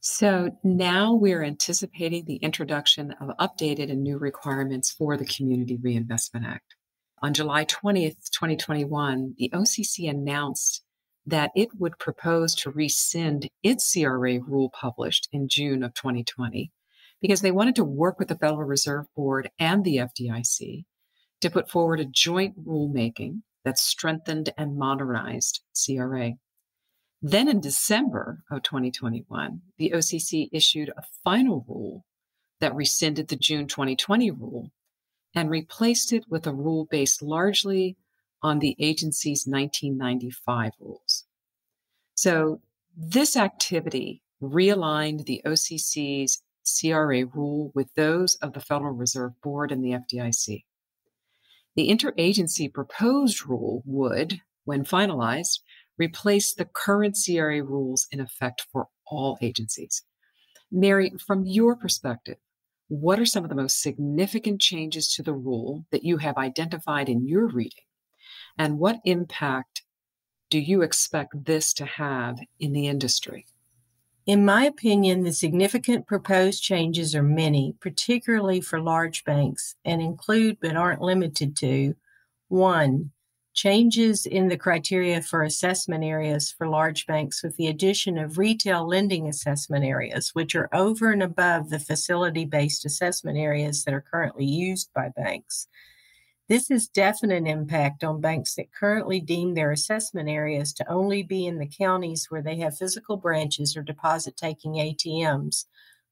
So 0.00 0.58
now 0.62 1.14
we're 1.14 1.42
anticipating 1.42 2.26
the 2.26 2.36
introduction 2.36 3.12
of 3.20 3.36
updated 3.38 3.90
and 3.90 4.02
new 4.02 4.18
requirements 4.18 4.90
for 4.90 5.16
the 5.16 5.24
Community 5.24 5.78
Reinvestment 5.82 6.44
Act. 6.46 6.76
On 7.22 7.32
July 7.32 7.64
20th, 7.64 8.30
2021, 8.30 9.34
the 9.38 9.50
OCC 9.54 10.10
announced 10.10 10.82
that 11.26 11.50
it 11.56 11.68
would 11.78 11.98
propose 11.98 12.54
to 12.54 12.70
rescind 12.70 13.50
its 13.62 13.92
CRA 13.92 14.38
rule 14.40 14.70
published 14.70 15.28
in 15.32 15.48
June 15.48 15.82
of 15.82 15.92
2020 15.94 16.70
because 17.20 17.40
they 17.40 17.50
wanted 17.50 17.74
to 17.74 17.84
work 17.84 18.18
with 18.18 18.28
the 18.28 18.36
Federal 18.36 18.62
Reserve 18.62 19.06
Board 19.16 19.50
and 19.58 19.84
the 19.84 19.96
FDIC 19.96 20.84
to 21.40 21.50
put 21.50 21.68
forward 21.68 22.00
a 22.00 22.04
joint 22.04 22.64
rulemaking 22.64 23.42
that 23.64 23.78
strengthened 23.78 24.52
and 24.56 24.78
modernized 24.78 25.62
CRA. 25.74 26.32
Then 27.20 27.48
in 27.48 27.60
December 27.60 28.42
of 28.50 28.62
2021, 28.62 29.62
the 29.78 29.90
OCC 29.94 30.48
issued 30.52 30.90
a 30.90 31.02
final 31.24 31.64
rule 31.68 32.04
that 32.60 32.74
rescinded 32.74 33.28
the 33.28 33.36
June 33.36 33.66
2020 33.66 34.30
rule 34.30 34.70
and 35.34 35.50
replaced 35.50 36.12
it 36.12 36.24
with 36.28 36.46
a 36.46 36.54
rule 36.54 36.86
based 36.90 37.22
largely 37.22 37.96
on 38.46 38.60
the 38.60 38.76
agency's 38.78 39.44
1995 39.44 40.70
rules. 40.78 41.24
So 42.14 42.60
this 42.96 43.36
activity 43.36 44.22
realigned 44.40 45.26
the 45.26 45.42
OCC's 45.44 46.42
CRA 46.64 47.26
rule 47.26 47.72
with 47.74 47.92
those 47.96 48.36
of 48.36 48.52
the 48.52 48.60
Federal 48.60 48.92
Reserve 48.92 49.32
Board 49.42 49.72
and 49.72 49.84
the 49.84 49.90
FDIC. 49.90 50.62
The 51.74 51.88
interagency 51.88 52.72
proposed 52.72 53.46
rule 53.46 53.82
would, 53.84 54.40
when 54.64 54.84
finalized, 54.84 55.58
replace 55.98 56.54
the 56.54 56.66
current 56.66 57.18
CRA 57.22 57.64
rules 57.64 58.06
in 58.12 58.20
effect 58.20 58.64
for 58.70 58.86
all 59.08 59.38
agencies. 59.42 60.04
Mary, 60.70 61.12
from 61.26 61.44
your 61.44 61.74
perspective, 61.74 62.36
what 62.86 63.18
are 63.18 63.26
some 63.26 63.42
of 63.42 63.50
the 63.50 63.56
most 63.56 63.82
significant 63.82 64.60
changes 64.60 65.12
to 65.14 65.24
the 65.24 65.34
rule 65.34 65.84
that 65.90 66.04
you 66.04 66.18
have 66.18 66.36
identified 66.36 67.08
in 67.08 67.26
your 67.26 67.48
reading? 67.48 67.82
And 68.58 68.78
what 68.78 69.00
impact 69.04 69.82
do 70.50 70.58
you 70.58 70.82
expect 70.82 71.44
this 71.44 71.72
to 71.74 71.84
have 71.84 72.38
in 72.58 72.72
the 72.72 72.86
industry? 72.86 73.46
In 74.26 74.44
my 74.44 74.64
opinion, 74.64 75.22
the 75.22 75.32
significant 75.32 76.06
proposed 76.06 76.62
changes 76.62 77.14
are 77.14 77.22
many, 77.22 77.76
particularly 77.80 78.60
for 78.60 78.80
large 78.80 79.24
banks, 79.24 79.76
and 79.84 80.02
include 80.02 80.58
but 80.60 80.76
aren't 80.76 81.00
limited 81.00 81.56
to 81.58 81.94
one, 82.48 83.12
changes 83.54 84.26
in 84.26 84.48
the 84.48 84.56
criteria 84.56 85.22
for 85.22 85.42
assessment 85.42 86.04
areas 86.04 86.52
for 86.52 86.68
large 86.68 87.06
banks 87.06 87.42
with 87.42 87.56
the 87.56 87.68
addition 87.68 88.18
of 88.18 88.36
retail 88.36 88.86
lending 88.86 89.28
assessment 89.28 89.84
areas, 89.84 90.34
which 90.34 90.54
are 90.54 90.68
over 90.72 91.10
and 91.10 91.22
above 91.22 91.70
the 91.70 91.78
facility 91.78 92.44
based 92.44 92.84
assessment 92.84 93.38
areas 93.38 93.84
that 93.84 93.94
are 93.94 94.04
currently 94.10 94.44
used 94.44 94.92
by 94.92 95.08
banks. 95.08 95.68
This 96.48 96.68
has 96.68 96.86
definite 96.86 97.48
impact 97.48 98.04
on 98.04 98.20
banks 98.20 98.54
that 98.54 98.72
currently 98.72 99.20
deem 99.20 99.54
their 99.54 99.72
assessment 99.72 100.28
areas 100.28 100.72
to 100.74 100.88
only 100.88 101.24
be 101.24 101.44
in 101.44 101.58
the 101.58 101.66
counties 101.66 102.26
where 102.28 102.42
they 102.42 102.56
have 102.58 102.76
physical 102.76 103.16
branches 103.16 103.76
or 103.76 103.82
deposit 103.82 104.36
taking 104.36 104.74
ATMs, 104.74 105.64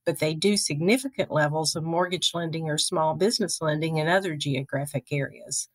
but 0.05 0.19
they 0.19 0.35
do 0.35 0.57
significant 0.57 1.31
levels 1.31 1.77
of 1.77 1.85
mortgage 1.85 2.33
lending 2.35 2.69
or 2.69 2.79
small 2.79 3.15
business 3.15 3.63
lending 3.63 3.99
in 3.99 4.09
other 4.09 4.35
geographic 4.35 5.07
areas. 5.13 5.69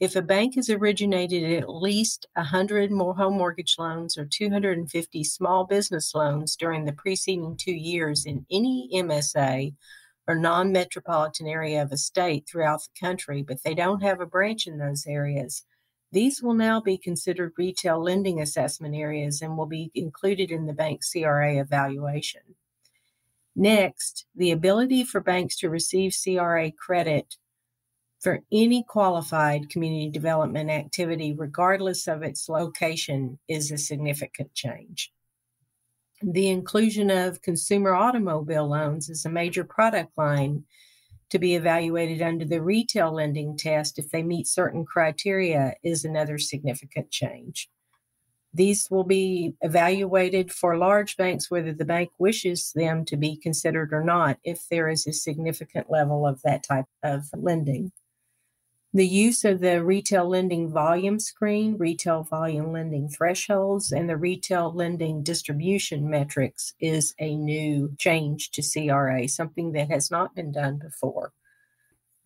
If 0.00 0.16
a 0.16 0.22
bank 0.22 0.56
has 0.56 0.68
originated 0.68 1.62
at 1.62 1.70
least 1.70 2.26
100 2.34 2.90
more 2.90 3.14
home 3.14 3.38
mortgage 3.38 3.76
loans 3.78 4.18
or 4.18 4.26
250 4.26 5.24
small 5.24 5.64
business 5.64 6.14
loans 6.14 6.56
during 6.56 6.84
the 6.84 6.92
preceding 6.92 7.56
two 7.56 7.72
years 7.72 8.26
in 8.26 8.44
any 8.50 8.90
MSA 8.92 9.72
or 10.26 10.34
non 10.34 10.72
metropolitan 10.72 11.46
area 11.46 11.82
of 11.82 11.92
a 11.92 11.96
state 11.96 12.46
throughout 12.48 12.80
the 12.82 13.06
country, 13.06 13.42
but 13.42 13.62
they 13.64 13.74
don't 13.74 14.02
have 14.02 14.20
a 14.20 14.26
branch 14.26 14.66
in 14.66 14.78
those 14.78 15.06
areas, 15.06 15.64
these 16.12 16.42
will 16.42 16.54
now 16.54 16.80
be 16.80 16.96
considered 16.96 17.52
retail 17.58 18.02
lending 18.02 18.40
assessment 18.40 18.94
areas 18.94 19.42
and 19.42 19.56
will 19.56 19.66
be 19.66 19.90
included 19.94 20.50
in 20.50 20.66
the 20.66 20.72
bank 20.72 21.00
CRA 21.04 21.60
evaluation. 21.60 22.42
Next, 23.56 24.26
the 24.34 24.50
ability 24.50 25.04
for 25.04 25.20
banks 25.20 25.56
to 25.58 25.70
receive 25.70 26.14
CRA 26.14 26.72
credit 26.72 27.36
for 28.20 28.40
any 28.50 28.82
qualified 28.88 29.68
community 29.68 30.10
development 30.10 30.70
activity, 30.70 31.34
regardless 31.34 32.08
of 32.08 32.22
its 32.22 32.48
location, 32.48 33.38
is 33.48 33.70
a 33.70 33.76
significant 33.78 34.54
change. 34.54 35.12
The 36.26 36.48
inclusion 36.48 37.10
of 37.10 37.42
consumer 37.42 37.92
automobile 37.92 38.66
loans 38.66 39.10
as 39.10 39.26
a 39.26 39.30
major 39.30 39.62
product 39.62 40.16
line 40.16 40.64
to 41.28 41.38
be 41.38 41.54
evaluated 41.54 42.22
under 42.22 42.46
the 42.46 42.62
retail 42.62 43.12
lending 43.12 43.58
test 43.58 43.98
if 43.98 44.10
they 44.10 44.22
meet 44.22 44.46
certain 44.46 44.86
criteria 44.86 45.74
is 45.82 46.02
another 46.02 46.38
significant 46.38 47.10
change. 47.10 47.68
These 48.54 48.88
will 48.90 49.04
be 49.04 49.52
evaluated 49.60 50.50
for 50.50 50.78
large 50.78 51.18
banks 51.18 51.50
whether 51.50 51.74
the 51.74 51.84
bank 51.84 52.10
wishes 52.18 52.72
them 52.74 53.04
to 53.06 53.18
be 53.18 53.36
considered 53.36 53.92
or 53.92 54.02
not 54.02 54.38
if 54.44 54.66
there 54.70 54.88
is 54.88 55.06
a 55.06 55.12
significant 55.12 55.90
level 55.90 56.26
of 56.26 56.40
that 56.42 56.62
type 56.62 56.86
of 57.02 57.24
lending. 57.36 57.92
The 58.96 59.08
use 59.08 59.44
of 59.44 59.58
the 59.58 59.82
retail 59.84 60.28
lending 60.28 60.68
volume 60.68 61.18
screen, 61.18 61.76
retail 61.76 62.22
volume 62.22 62.70
lending 62.70 63.08
thresholds, 63.08 63.90
and 63.90 64.08
the 64.08 64.16
retail 64.16 64.72
lending 64.72 65.24
distribution 65.24 66.08
metrics 66.08 66.74
is 66.78 67.12
a 67.18 67.34
new 67.34 67.92
change 67.98 68.52
to 68.52 68.62
CRA, 68.62 69.26
something 69.28 69.72
that 69.72 69.90
has 69.90 70.12
not 70.12 70.36
been 70.36 70.52
done 70.52 70.78
before. 70.78 71.32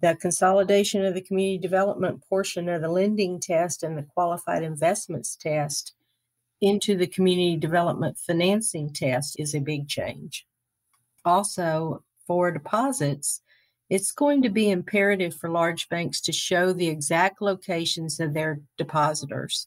The 0.02 0.14
consolidation 0.20 1.06
of 1.06 1.14
the 1.14 1.22
community 1.22 1.56
development 1.56 2.22
portion 2.28 2.68
of 2.68 2.82
the 2.82 2.90
lending 2.90 3.40
test 3.40 3.82
and 3.82 3.96
the 3.96 4.02
qualified 4.02 4.62
investments 4.62 5.37
test 5.37 5.94
into 6.60 6.98
the 6.98 7.06
community 7.06 7.56
development 7.56 8.18
financing 8.18 8.92
test 8.92 9.40
is 9.40 9.54
a 9.54 9.60
big 9.60 9.88
change. 9.88 10.46
Also, 11.25 12.04
for 12.26 12.50
deposits, 12.50 13.40
it's 13.90 14.12
going 14.12 14.42
to 14.42 14.50
be 14.50 14.71
imperative 14.71 15.35
for 15.35 15.50
large 15.50 15.88
banks 15.88 16.21
to 16.23 16.33
show 16.33 16.73
the 16.73 16.88
exact 16.88 17.40
locations 17.40 18.21
of 18.21 18.35
their 18.35 18.61
depositors. 18.76 19.66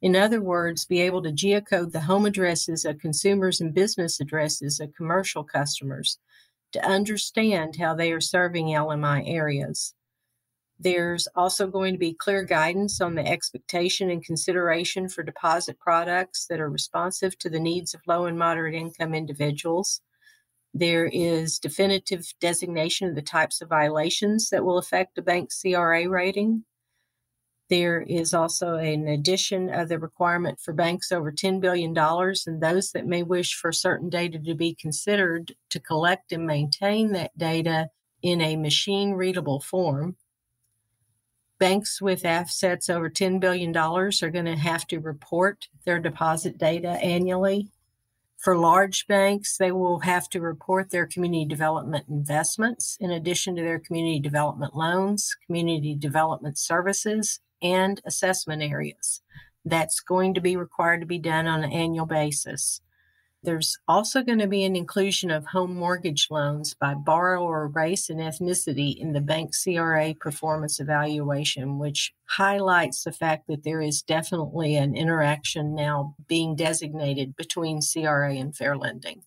In 0.00 0.14
other 0.14 0.40
words, 0.40 0.84
be 0.84 1.00
able 1.00 1.22
to 1.22 1.32
geocode 1.32 1.90
the 1.90 2.00
home 2.00 2.24
addresses 2.24 2.84
of 2.84 3.00
consumers 3.00 3.60
and 3.60 3.74
business 3.74 4.20
addresses 4.20 4.78
of 4.78 4.94
commercial 4.94 5.42
customers 5.42 6.18
to 6.72 6.84
understand 6.86 7.76
how 7.76 7.94
they 7.94 8.12
are 8.12 8.20
serving 8.20 8.66
LMI 8.66 9.24
areas. 9.26 9.94
There's 10.78 11.26
also 11.34 11.66
going 11.66 11.94
to 11.94 11.98
be 11.98 12.12
clear 12.14 12.44
guidance 12.44 13.00
on 13.00 13.16
the 13.16 13.26
expectation 13.26 14.10
and 14.10 14.24
consideration 14.24 15.08
for 15.08 15.24
deposit 15.24 15.80
products 15.80 16.46
that 16.46 16.60
are 16.60 16.70
responsive 16.70 17.36
to 17.38 17.50
the 17.50 17.58
needs 17.58 17.94
of 17.94 18.00
low 18.06 18.26
and 18.26 18.38
moderate 18.38 18.76
income 18.76 19.14
individuals. 19.14 20.00
There 20.78 21.06
is 21.06 21.58
definitive 21.58 22.32
designation 22.38 23.08
of 23.08 23.16
the 23.16 23.22
types 23.22 23.60
of 23.60 23.68
violations 23.68 24.50
that 24.50 24.64
will 24.64 24.78
affect 24.78 25.18
a 25.18 25.22
bank's 25.22 25.60
CRA 25.60 26.08
rating. 26.08 26.64
There 27.68 28.02
is 28.02 28.32
also 28.32 28.76
an 28.76 29.08
addition 29.08 29.70
of 29.70 29.88
the 29.88 29.98
requirement 29.98 30.60
for 30.60 30.72
banks 30.72 31.10
over 31.10 31.32
$10 31.32 31.60
billion 31.60 31.98
and 31.98 32.62
those 32.62 32.92
that 32.92 33.06
may 33.06 33.24
wish 33.24 33.56
for 33.56 33.72
certain 33.72 34.08
data 34.08 34.38
to 34.38 34.54
be 34.54 34.72
considered 34.72 35.52
to 35.70 35.80
collect 35.80 36.30
and 36.30 36.46
maintain 36.46 37.10
that 37.10 37.36
data 37.36 37.88
in 38.22 38.40
a 38.40 38.54
machine 38.54 39.14
readable 39.14 39.58
form. 39.58 40.14
Banks 41.58 42.00
with 42.00 42.24
assets 42.24 42.88
over 42.88 43.10
$10 43.10 43.40
billion 43.40 43.76
are 43.76 44.30
going 44.30 44.44
to 44.44 44.54
have 44.56 44.86
to 44.86 45.00
report 45.00 45.66
their 45.84 45.98
deposit 45.98 46.56
data 46.56 46.90
annually. 47.02 47.68
For 48.38 48.56
large 48.56 49.08
banks, 49.08 49.56
they 49.56 49.72
will 49.72 50.00
have 50.00 50.28
to 50.30 50.40
report 50.40 50.90
their 50.90 51.06
community 51.06 51.44
development 51.44 52.06
investments 52.08 52.96
in 53.00 53.10
addition 53.10 53.56
to 53.56 53.62
their 53.62 53.80
community 53.80 54.20
development 54.20 54.76
loans, 54.76 55.36
community 55.44 55.96
development 55.96 56.56
services, 56.56 57.40
and 57.60 58.00
assessment 58.06 58.62
areas. 58.62 59.22
That's 59.64 59.98
going 59.98 60.34
to 60.34 60.40
be 60.40 60.56
required 60.56 61.00
to 61.00 61.06
be 61.06 61.18
done 61.18 61.48
on 61.48 61.64
an 61.64 61.72
annual 61.72 62.06
basis. 62.06 62.80
There's 63.44 63.78
also 63.86 64.22
going 64.22 64.40
to 64.40 64.48
be 64.48 64.64
an 64.64 64.74
inclusion 64.74 65.30
of 65.30 65.46
home 65.46 65.74
mortgage 65.76 66.26
loans 66.28 66.74
by 66.74 66.94
borrower 66.94 67.68
race 67.68 68.10
and 68.10 68.18
ethnicity 68.18 68.96
in 68.96 69.12
the 69.12 69.20
bank 69.20 69.52
CRA 69.54 70.12
performance 70.14 70.80
evaluation, 70.80 71.78
which 71.78 72.12
highlights 72.30 73.04
the 73.04 73.12
fact 73.12 73.46
that 73.46 73.62
there 73.62 73.80
is 73.80 74.02
definitely 74.02 74.74
an 74.74 74.96
interaction 74.96 75.74
now 75.74 76.16
being 76.26 76.56
designated 76.56 77.36
between 77.36 77.80
CRA 77.80 78.34
and 78.34 78.56
fair 78.56 78.76
lending. 78.76 79.22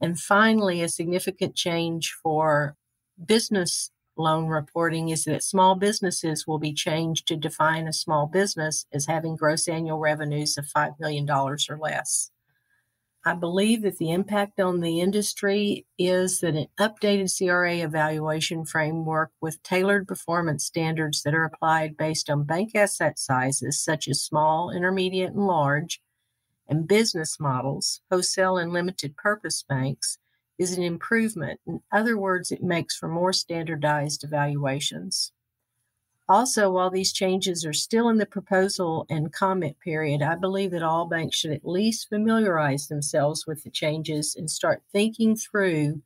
And 0.00 0.18
finally, 0.18 0.80
a 0.82 0.88
significant 0.88 1.54
change 1.54 2.14
for 2.22 2.76
business 3.22 3.90
loan 4.16 4.46
reporting 4.46 5.10
is 5.10 5.24
that 5.24 5.42
small 5.42 5.74
businesses 5.74 6.46
will 6.46 6.58
be 6.58 6.72
changed 6.72 7.28
to 7.28 7.36
define 7.36 7.86
a 7.86 7.92
small 7.92 8.26
business 8.26 8.86
as 8.92 9.06
having 9.06 9.36
gross 9.36 9.68
annual 9.68 9.98
revenues 9.98 10.56
of 10.56 10.66
$5 10.66 10.98
million 10.98 11.28
or 11.30 11.58
less. 11.78 12.30
I 13.26 13.32
believe 13.32 13.82
that 13.82 13.96
the 13.96 14.10
impact 14.10 14.60
on 14.60 14.80
the 14.80 15.00
industry 15.00 15.86
is 15.98 16.40
that 16.40 16.54
an 16.54 16.66
updated 16.78 17.34
CRA 17.34 17.76
evaluation 17.76 18.66
framework 18.66 19.30
with 19.40 19.62
tailored 19.62 20.06
performance 20.06 20.66
standards 20.66 21.22
that 21.22 21.34
are 21.34 21.44
applied 21.44 21.96
based 21.96 22.28
on 22.28 22.44
bank 22.44 22.74
asset 22.74 23.18
sizes, 23.18 23.82
such 23.82 24.08
as 24.08 24.22
small, 24.22 24.70
intermediate, 24.70 25.32
and 25.32 25.46
large, 25.46 26.02
and 26.68 26.86
business 26.86 27.40
models, 27.40 28.02
wholesale 28.10 28.58
and 28.58 28.72
limited 28.72 29.16
purpose 29.16 29.62
banks, 29.62 30.18
is 30.58 30.76
an 30.76 30.82
improvement. 30.82 31.60
In 31.66 31.80
other 31.90 32.18
words, 32.18 32.52
it 32.52 32.62
makes 32.62 32.94
for 32.94 33.08
more 33.08 33.32
standardized 33.32 34.22
evaluations. 34.22 35.32
Also, 36.26 36.70
while 36.70 36.88
these 36.88 37.12
changes 37.12 37.66
are 37.66 37.74
still 37.74 38.08
in 38.08 38.16
the 38.16 38.24
proposal 38.24 39.04
and 39.10 39.32
comment 39.32 39.78
period, 39.80 40.22
I 40.22 40.36
believe 40.36 40.70
that 40.70 40.82
all 40.82 41.04
banks 41.06 41.36
should 41.36 41.50
at 41.50 41.66
least 41.66 42.08
familiarize 42.08 42.88
themselves 42.88 43.46
with 43.46 43.62
the 43.62 43.70
changes 43.70 44.34
and 44.34 44.50
start 44.50 44.82
thinking 44.90 45.36
through 45.36 46.00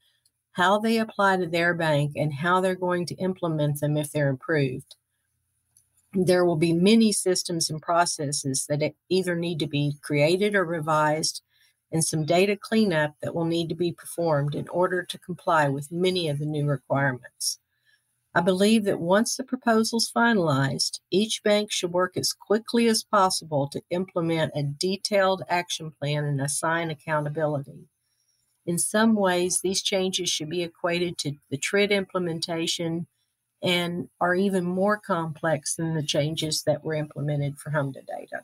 how 0.53 0.81
they 0.81 0.99
apply 0.99 1.37
to 1.37 1.47
their 1.47 1.73
bank 1.73 2.15
and 2.17 2.35
how 2.35 2.61
they're 2.61 2.75
going 2.75 3.07
to 3.07 3.15
implement 3.15 3.79
them 3.79 3.97
if 3.97 4.11
they're 4.11 4.31
approved. 4.31 4.97
There 6.13 6.45
will 6.45 6.57
be 6.57 6.73
many 6.73 7.13
systems 7.13 7.71
and 7.71 7.81
processes 7.81 8.67
that 8.69 8.95
either 9.09 9.37
need 9.37 9.61
to 9.61 9.69
be 9.69 9.99
created 10.03 10.57
or 10.57 10.65
revised, 10.65 11.43
and 11.93 12.05
some 12.05 12.25
data 12.25 12.57
cleanup 12.57 13.15
that 13.23 13.37
will 13.37 13.45
need 13.45 13.69
to 13.69 13.77
be 13.77 13.93
performed 13.93 14.57
in 14.57 14.69
order 14.69 15.05
to 15.05 15.19
comply 15.19 15.69
with 15.69 15.93
many 15.93 16.29
of 16.29 16.41
the 16.41 16.47
new 16.47 16.67
requirements. 16.67 17.61
I 18.35 18.41
believe 18.41 18.85
that 18.85 19.01
once 19.01 19.37
the 19.37 19.45
proposal 19.45 19.99
is 19.99 20.13
finalized, 20.15 21.01
each 21.11 21.43
bank 21.43 21.73
should 21.73 21.93
work 21.93 22.17
as 22.17 22.33
quickly 22.33 22.87
as 22.87 23.03
possible 23.03 23.69
to 23.69 23.83
implement 23.91 24.53
a 24.55 24.63
detailed 24.63 25.43
action 25.49 25.93
plan 25.99 26.25
and 26.25 26.41
assign 26.41 26.91
accountability. 26.91 27.89
In 28.67 28.79
some 28.79 29.15
ways, 29.15 29.61
these 29.63 29.83
changes 29.83 30.29
should 30.29 30.51
be 30.51 30.63
equated 30.63 31.17
to 31.19 31.33
the 31.51 31.57
TRID 31.57 31.91
implementation 31.91 33.07
and 33.63 34.09
are 34.21 34.35
even 34.35 34.65
more 34.65 34.99
complex 34.99 35.75
than 35.75 35.95
the 35.95 36.03
changes 36.03 36.63
that 36.65 36.85
were 36.85 36.95
implemented 36.95 37.57
for 37.59 37.71
HMDA 37.71 38.07
data. 38.07 38.43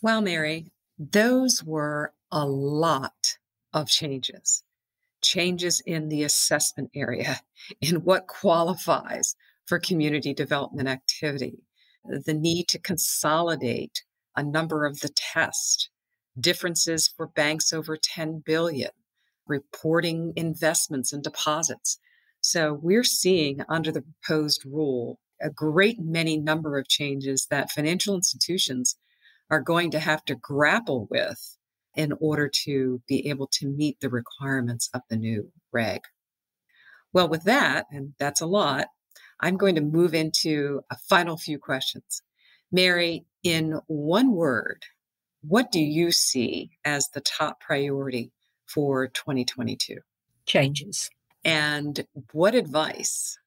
Well, 0.00 0.22
Mary, 0.22 0.72
those 0.98 1.62
were 1.62 2.14
a 2.32 2.46
lot 2.46 3.38
of 3.72 3.88
changes 3.88 4.64
changes 5.24 5.80
in 5.84 6.08
the 6.08 6.22
assessment 6.22 6.90
area, 6.94 7.40
in 7.80 8.04
what 8.04 8.28
qualifies 8.28 9.34
for 9.66 9.78
community 9.78 10.34
development 10.34 10.88
activity, 10.88 11.58
the 12.04 12.34
need 12.34 12.68
to 12.68 12.78
consolidate 12.78 14.04
a 14.36 14.42
number 14.42 14.84
of 14.84 15.00
the 15.00 15.08
tests, 15.08 15.88
differences 16.38 17.08
for 17.08 17.26
banks 17.28 17.72
over 17.72 17.96
10 17.96 18.42
billion, 18.44 18.90
reporting 19.46 20.32
investments 20.36 21.12
and 21.12 21.22
deposits. 21.22 21.98
So 22.40 22.74
we're 22.74 23.04
seeing 23.04 23.60
under 23.68 23.90
the 23.90 24.02
proposed 24.02 24.64
rule 24.66 25.18
a 25.40 25.50
great 25.50 25.98
many 25.98 26.36
number 26.36 26.78
of 26.78 26.88
changes 26.88 27.46
that 27.50 27.70
financial 27.70 28.14
institutions 28.14 28.96
are 29.50 29.60
going 29.60 29.90
to 29.92 29.98
have 29.98 30.24
to 30.26 30.34
grapple 30.34 31.06
with 31.10 31.56
in 31.96 32.12
order 32.20 32.48
to 32.48 33.00
be 33.06 33.28
able 33.28 33.46
to 33.48 33.68
meet 33.68 34.00
the 34.00 34.08
requirements 34.08 34.90
of 34.94 35.02
the 35.08 35.16
new 35.16 35.50
reg. 35.72 36.02
Well, 37.12 37.28
with 37.28 37.44
that, 37.44 37.86
and 37.90 38.14
that's 38.18 38.40
a 38.40 38.46
lot, 38.46 38.88
I'm 39.40 39.56
going 39.56 39.76
to 39.76 39.80
move 39.80 40.14
into 40.14 40.80
a 40.90 40.96
final 40.96 41.36
few 41.36 41.58
questions. 41.58 42.22
Mary, 42.72 43.24
in 43.42 43.80
one 43.86 44.32
word, 44.32 44.84
what 45.42 45.70
do 45.70 45.80
you 45.80 46.10
see 46.10 46.70
as 46.84 47.08
the 47.08 47.20
top 47.20 47.60
priority 47.60 48.32
for 48.66 49.08
2022? 49.08 49.98
Changes. 50.46 51.10
And 51.44 52.06
what 52.32 52.54
advice 52.54 53.38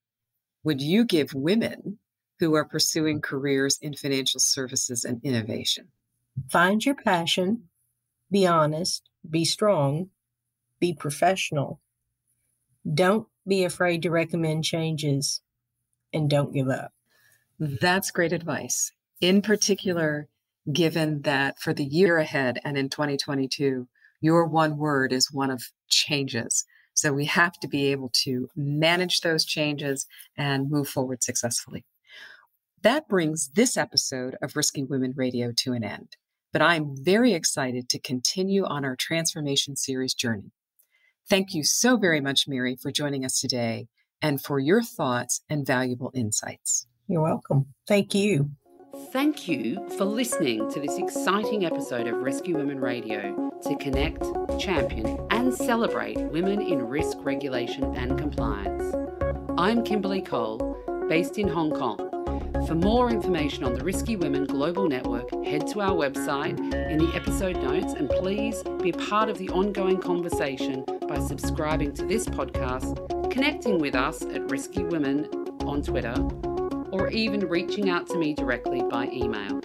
would 0.64 0.82
you 0.82 1.04
give 1.04 1.34
women 1.34 1.98
who 2.40 2.54
are 2.54 2.66
pursuing 2.66 3.22
careers 3.22 3.80
in 3.82 3.96
financial 3.96 4.40
services 4.40 5.04
and 5.04 5.20
innovation? 5.24 5.88
Find 6.52 6.86
your 6.86 6.96
passion 6.96 7.64
be 8.32 8.46
honest, 8.46 9.10
be 9.30 9.46
strong, 9.46 10.10
be 10.80 10.94
professional. 10.94 11.80
Don't 12.92 13.28
be 13.48 13.64
afraid 13.64 14.02
to 14.04 14.12
recommend 14.12 14.64
changes 14.64 15.42
and 16.14 16.30
don't 16.30 16.54
give 16.54 16.70
up. 16.70 16.92
That's 17.60 18.12
great 18.12 18.34
advice. 18.34 18.92
In 19.20 19.42
particular, 19.42 20.28
given 20.72 21.22
that 21.24 21.60
for 21.60 21.74
the 21.74 21.86
year 21.86 22.18
ahead 22.18 22.60
and 22.64 22.78
in 22.78 22.90
2022, 22.90 23.88
your 24.22 24.46
one 24.46 24.78
word 24.78 25.14
is 25.14 25.32
one 25.32 25.50
of 25.50 25.72
changes. 25.88 26.66
So 26.94 27.14
we 27.14 27.26
have 27.26 27.60
to 27.60 27.68
be 27.68 27.92
able 27.92 28.10
to 28.24 28.50
manage 28.56 29.22
those 29.22 29.46
changes 29.46 30.08
and 30.36 30.70
move 30.70 30.90
forward 30.90 31.24
successfully. 31.24 31.86
That 32.82 33.08
brings 33.08 33.50
this 33.50 33.78
episode 33.78 34.36
of 34.42 34.56
Risky 34.56 34.84
Women 34.84 35.14
Radio 35.16 35.52
to 35.58 35.74
an 35.74 35.84
end 35.84 36.16
but 36.54 36.62
I'm 36.62 36.96
very 36.96 37.34
excited 37.34 37.90
to 37.90 38.00
continue 38.00 38.66
on 38.66 38.86
our 38.86 38.96
transformation 38.96 39.76
series 39.76 40.14
journey. 40.14 40.52
Thank 41.30 41.54
you 41.54 41.64
so 41.64 41.98
very 41.98 42.22
much, 42.22 42.48
Mary, 42.48 42.76
for 42.76 42.92
joining 42.92 43.26
us 43.26 43.40
today 43.40 43.88
and 44.22 44.42
for 44.42 44.60
your 44.60 44.82
thoughts 44.82 45.42
and 45.50 45.66
valuable 45.66 46.12
insights. 46.14 46.88
You're 47.08 47.22
welcome. 47.22 47.68
Thank 47.88 48.14
you. 48.14 48.52
Thank 49.12 49.48
you 49.48 49.88
for 49.98 50.06
listening 50.06 50.72
to 50.72 50.80
this 50.80 50.98
exciting 50.98 51.66
episode 51.66 52.08
of 52.08 52.16
Risky 52.16 52.54
Women 52.54 52.80
Radio 52.80 53.52
to 53.64 53.76
connect, 53.76 54.24
champion, 54.60 55.20
and 55.30 55.54
celebrate 55.54 56.18
women 56.18 56.62
in 56.62 56.82
risk 56.82 57.18
regulation 57.22 57.84
and 57.96 58.18
compliance. 58.18 58.96
I'm 59.58 59.84
Kimberly 59.84 60.22
Cole, 60.22 61.06
based 61.10 61.38
in 61.38 61.48
Hong 61.48 61.72
Kong 61.72 62.07
for 62.68 62.76
more 62.76 63.10
information 63.10 63.64
on 63.64 63.74
the 63.74 63.82
Risky 63.82 64.18
Women 64.18 64.44
Global 64.44 64.90
Network, 64.90 65.32
head 65.46 65.68
to 65.68 65.80
our 65.80 65.94
website 65.94 66.60
in 66.92 66.98
the 66.98 67.10
episode 67.16 67.56
notes 67.56 67.94
and 67.94 68.10
please 68.10 68.62
be 68.82 68.92
part 68.92 69.30
of 69.30 69.38
the 69.38 69.50
ongoing 69.52 69.98
conversation 70.02 70.84
by 71.08 71.18
subscribing 71.18 71.94
to 71.94 72.06
this 72.06 72.26
podcast, 72.26 73.32
connecting 73.32 73.80
with 73.80 73.96
us 73.96 74.22
at 74.24 74.52
Risky 74.52 74.84
Women 74.84 75.30
on 75.62 75.82
Twitter, 75.82 76.16
or 76.92 77.10
even 77.10 77.48
reaching 77.48 77.90
out 77.90 78.06
to 78.08 78.18
me 78.18 78.34
directly 78.34 78.82
by 78.92 79.08
email. 79.14 79.62